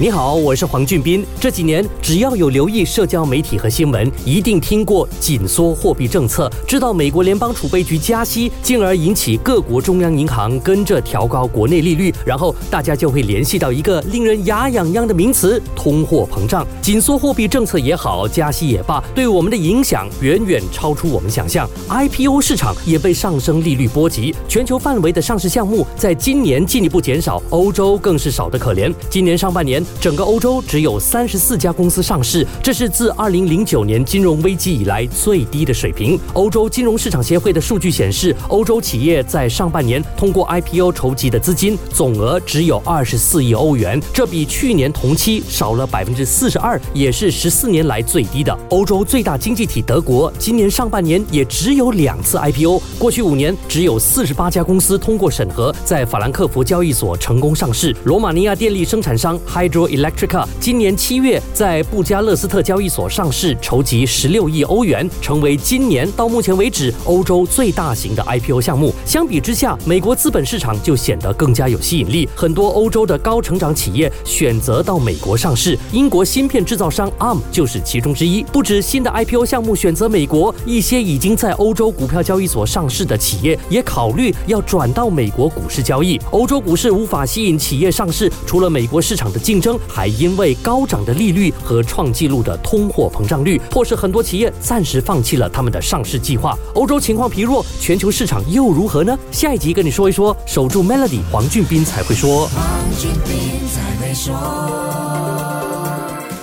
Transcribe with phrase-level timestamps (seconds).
[0.00, 1.26] 你好，我是黄俊斌。
[1.40, 16.64] 这几年，只要有留意社交媒体和新闻，一定听过紧缩货币政策，知道美国联邦储备局加息，进而引起各国中央银行跟着调高国内利率，然后大家就会联系到一个令人牙痒痒的名词——通货膨胀。
[16.80, 21.68] 紧缩货币政策也好，加息也罢，对我们的影响远远超出我们想象。
[21.88, 28.94] IPO 市场也被上升利率波及，全球范围的上市项目在今年进一步减少，欧洲更是少得可怜。
[29.10, 29.84] 今年上半年。
[30.00, 36.18] 整个欧洲只有三十四家公司上市，这是自二零零九年金融危机以来最低的水平。
[36.34, 48.56] 欧洲金融市场协会的数据显示，欧洲企业在上半年通过 IPO 筹集的资金总额只有二十四亿欧元，这比去年同期少了百分之四十二，也是十四年来最低的。
[48.70, 57.94] 欧洲最大经济体德国今年上半年也只有两次 IPO，过去五年只有四十八家公司通过审核，在法兰克福交易所成功上市。
[58.04, 68.94] 罗马尼亚电力生产商 Hydro Electrica 今年七月在布加勒斯特交易所上市，筹集十六亿欧元，成为今年到目前为止欧洲最大型的 IPO 项目。
[69.04, 72.28] 相比之下，美国资本市场就显得更加有吸引力。
[72.34, 78.42] 很多欧洲的高成长企业选择到美国上市，英国芯片制造商 ARM 就是其中之一。
[78.44, 86.18] 不止新的 IPO 项目选择美国，一些已经在欧洲股票交易所上市的企业也考虑要转到美国股市交易。
[86.30, 89.67] 欧洲股市无法吸引企业上市，除了美国市场的竞争。
[89.88, 96.56] 还因为高涨的利率和创纪录的通货膨胀率，迫使很多企业暂时放弃了他们的上市计划。
[96.74, 99.18] 欧洲情况疲弱，全球市场又如何呢？
[99.32, 100.36] 下一集跟你说一说。
[100.46, 102.48] 守住 Melody，黄俊斌才会说。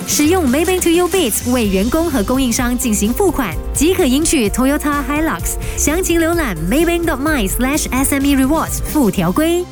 [0.08, 5.56] 使用 Maybank To You Bits 为员工和供应商进行付款，即可赢取 Toyota Hilux。
[5.76, 9.64] 详情浏览 Maybank dot my slash SME Rewards 附条规。